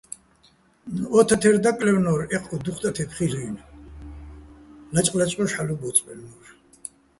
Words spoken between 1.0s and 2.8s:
ო თათაჲრი̆ დაკლაჲვნო́რ, ეჴუჲგო დუჴ